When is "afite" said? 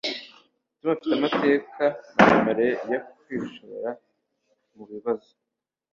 0.93-1.13